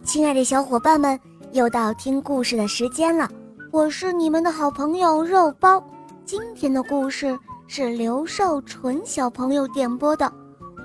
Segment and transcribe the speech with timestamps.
[0.00, 1.18] 亲爱的小伙伴们，
[1.52, 3.28] 又到听故事的时间了。
[3.70, 5.82] 我是你们的好朋友肉包。
[6.24, 10.30] 今天的故事是刘少纯小朋友点播的，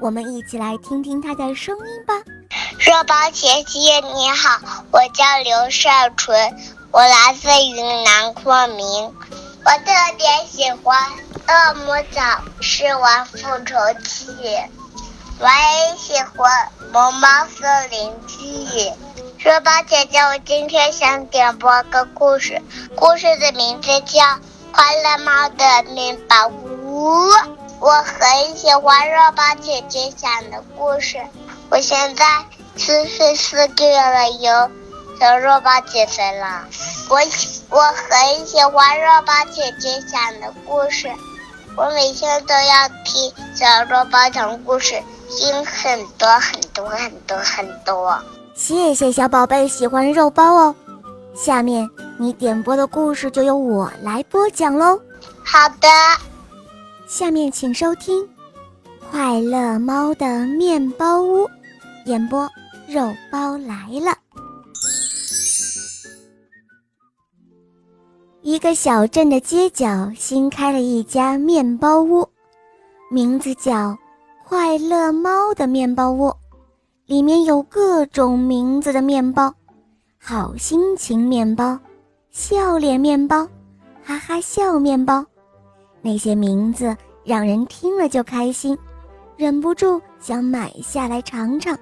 [0.02, 2.14] 我们一起来听听他的声音吧。
[2.80, 3.80] 肉包姐姐
[4.14, 4.60] 你好，
[4.92, 6.38] 我叫刘少纯，
[6.92, 9.14] 我来自云南昆明。
[9.66, 10.98] 我特别喜欢
[11.72, 12.22] 《恶魔岛
[12.60, 14.26] 狮王复仇记》，
[15.40, 18.68] 我也喜欢《萌猫森林记》。
[19.40, 22.62] 肉包姐姐，我今天想点播个故事，
[22.96, 24.22] 故事的名字叫
[24.72, 27.28] 《快乐猫的面包屋》。
[27.80, 31.20] 我很喜欢肉包姐姐讲的故事。
[31.70, 32.26] 我现在
[32.78, 34.72] 四岁四个月了，有
[35.20, 36.66] 小肉包几岁了？
[37.10, 37.18] 我
[37.70, 41.12] 我很喜欢肉包姐姐讲的故事，
[41.76, 45.04] 我每天都要听小肉包讲故事，
[45.36, 48.20] 听很多很多很多很多。
[48.54, 50.76] 谢谢小宝贝喜欢肉包哦。
[51.34, 55.00] 下面你点播的故事就由我来播讲喽。
[55.44, 55.88] 好的，
[57.08, 58.24] 下面请收听
[59.10, 61.48] 《快乐猫的面包屋》，
[62.06, 62.48] 演播
[62.88, 64.16] 肉包来了。
[68.44, 72.28] 一个小镇的街角新开了一家面包屋，
[73.10, 73.98] 名字叫
[74.46, 76.34] “快乐猫的面包屋”，
[77.08, 79.54] 里面有各种名字的面包：
[80.20, 81.78] 好心情面包、
[82.30, 83.48] 笑脸面包、
[84.04, 85.26] 哈哈笑面包。
[86.02, 88.78] 那些名字让人听了就开心，
[89.38, 91.78] 忍不住想买下来尝尝。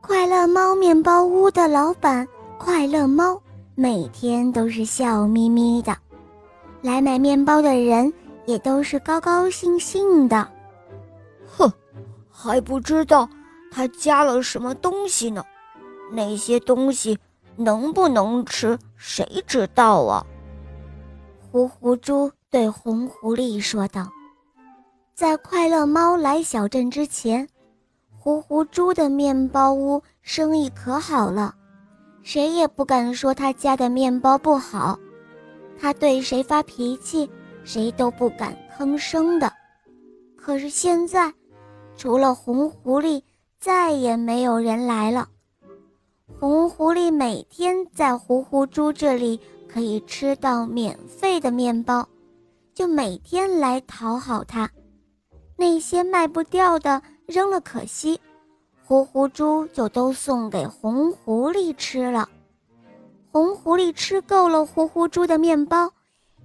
[0.00, 2.26] 快乐猫面包屋的老板
[2.58, 3.40] 快乐猫。
[3.76, 5.96] 每天都是笑眯眯的，
[6.80, 8.12] 来买面包的人
[8.46, 10.48] 也都是高高兴兴的。
[11.56, 11.72] 哼，
[12.30, 13.28] 还不知道
[13.70, 15.44] 他加了什么东西呢？
[16.12, 17.18] 那些东西
[17.56, 20.24] 能不能吃，谁知道啊？
[21.50, 24.08] 呼呼猪对红狐狸说道。
[25.14, 27.48] 在快乐猫来小镇之前，
[28.18, 31.54] 呼呼猪的面包屋生意可好了。
[32.22, 34.98] 谁也不敢说他家的面包不好，
[35.78, 37.30] 他对谁发脾气，
[37.64, 39.52] 谁都不敢吭声的。
[40.36, 41.32] 可是现在，
[41.96, 43.22] 除了红狐狸，
[43.58, 45.28] 再也没有人来了。
[46.40, 52.06] 红狐狸每天在呼呼猪这里可以吃到免费的面包，
[52.74, 54.68] 就每天来讨好他。
[55.56, 58.20] 那些卖不掉的，扔了可惜。
[58.86, 62.28] 呼呼猪就都送给红狐狸吃了。
[63.30, 65.90] 红狐狸吃够了呼呼猪的面包，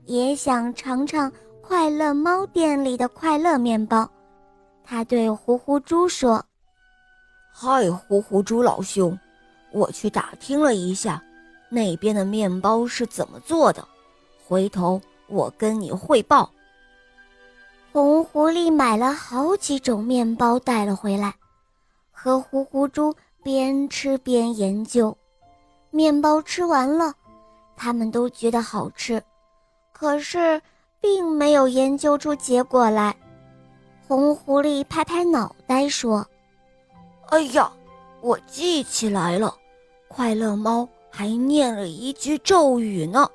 [0.06, 1.30] 也想尝尝
[1.62, 4.10] 快乐猫店里的快乐面包。
[4.91, 6.44] 他对呼呼猪说
[7.53, 9.16] ：“嗨，呼呼猪老兄，
[9.72, 11.22] 我去打听了一下，
[11.69, 13.88] 那边的面包是怎么做的，
[14.47, 16.51] 回头我跟你汇报。”
[17.94, 21.35] 红狐狸买了好几种面包带了回来。
[22.11, 25.16] 和呼呼猪边吃边研究，
[25.91, 27.13] 面包吃完了，
[27.77, 29.21] 他们都觉得好吃，
[29.94, 30.59] 可是
[31.00, 33.16] 并没有研究出结果来。
[34.09, 36.25] 红狐狸拍拍脑袋说
[37.30, 37.72] ：“哎呀，
[38.22, 39.53] 我记起来了，
[40.08, 43.30] 快乐猫还念了一句咒语呢，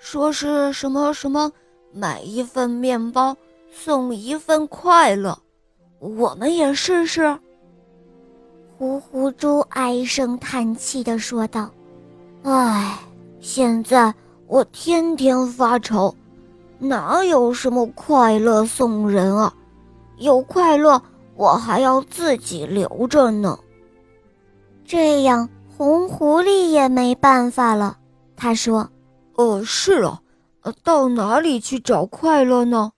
[0.00, 1.52] 说是什么什么，
[1.92, 3.36] 买一份面包
[3.72, 5.38] 送一份快乐，
[6.00, 7.38] 我们也试试。”
[8.76, 11.70] 呼呼猪唉声叹气地说道
[12.42, 12.98] ：“唉，
[13.40, 14.12] 现在
[14.48, 16.12] 我天天发愁，
[16.80, 19.54] 哪有什么快乐送人啊？
[20.22, 21.02] 有快乐
[21.34, 23.58] 我还要自己留着呢。”
[24.84, 27.98] 这样，红狐狸也没办法了。
[28.36, 28.88] 他说
[29.36, 30.20] ：“呃，是啊，
[30.62, 32.92] 呃，到哪里去找快乐呢？”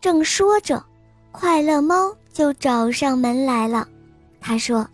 [0.00, 0.84] 正说着，
[1.30, 3.86] 快乐猫就找上门来了。
[4.40, 4.86] 他说：“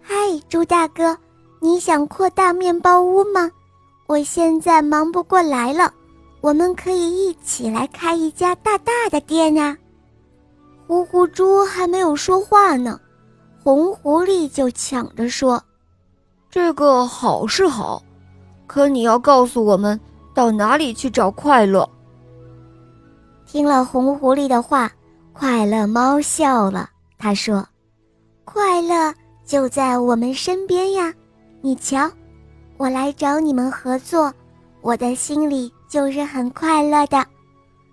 [0.00, 0.14] 嗨，
[0.48, 1.16] 猪大哥，
[1.60, 3.50] 你想扩大面包屋吗？
[4.06, 5.92] 我现在忙不过来了，
[6.40, 9.76] 我们可以一起来开一家大大的店呀。”
[10.86, 13.00] 呼呼猪还没有说话呢，
[13.62, 15.62] 红狐狸就抢着说
[16.48, 18.02] ：“这个好是好，
[18.66, 19.98] 可你要告诉我们
[20.32, 21.88] 到哪里去找快乐。”
[23.46, 24.90] 听了红狐狸的话，
[25.32, 27.66] 快乐猫笑了，他说。
[28.44, 29.12] 快乐
[29.44, 31.12] 就在我们身边呀！
[31.60, 32.10] 你瞧，
[32.76, 34.32] 我来找你们合作，
[34.80, 37.24] 我的心里就是很快乐的。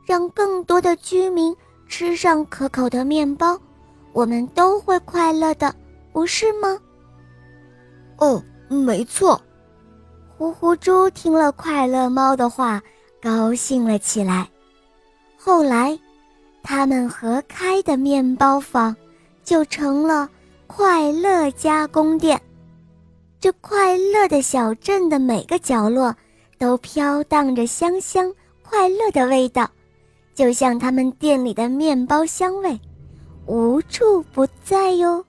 [0.06, 1.56] 让更多的居民
[1.95, 3.56] 吃上可口的面包，
[4.13, 5.72] 我们都会快乐的，
[6.12, 6.75] 不是吗？
[8.18, 9.40] 哦，没错。
[10.36, 12.81] 呼呼猪听了快乐猫的话，
[13.22, 14.50] 高兴了起来。
[15.38, 15.95] 后来，
[16.63, 18.96] 他们合开的面包房
[19.44, 20.28] 就成了
[20.66, 22.42] 快乐加工店。
[23.39, 26.16] 这快乐的小镇的每个角落
[26.57, 29.69] 都飘荡着香香快乐的味道，
[30.33, 32.80] 就像他们店里的面包香味，
[33.45, 35.24] 无处不在哟。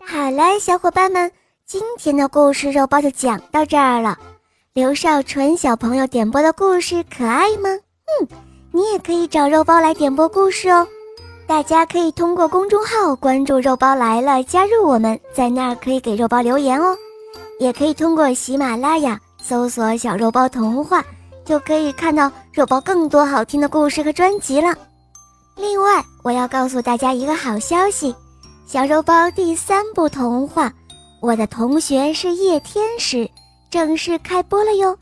[0.00, 1.30] 好啦，小伙伴们，
[1.66, 4.18] 今天的故事肉包就讲到这儿了。
[4.72, 7.70] 刘少纯小朋友点播的故事可爱吗？
[7.70, 8.28] 嗯，
[8.72, 10.86] 你也可以找肉包来点播故事哦。
[11.46, 16.96] 大家可以通过公众号关注“肉包来了”，加入我们，在那儿可以给肉包留言哦。
[17.60, 21.04] 也可以通过喜马拉雅搜索“小肉包童话”，
[21.44, 24.74] 就可以看到肉包更多好听的故事和专辑了。
[25.56, 28.14] 另外，我要告诉大家一个好消息。
[28.66, 30.68] 小肉包第三部童话
[31.20, 33.18] 《我的同学是夜天使》
[33.70, 34.96] 正式开播了哟，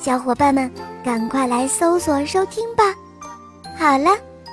[0.00, 0.70] 小伙伴们
[1.02, 2.94] 赶快来搜索收听吧！
[3.78, 4.10] 好了，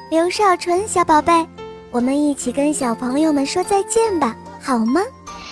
[0.09, 1.45] 刘少纯小宝贝，
[1.91, 5.01] 我们一起跟小朋友们说再见吧，好吗？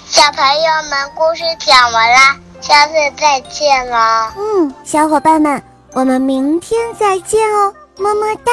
[0.06, 3.98] 小朋友们，故事讲完啦，下次再见喽。
[4.38, 5.62] 嗯，小伙伴们，
[5.94, 8.52] 我们明天再见哦，么么哒。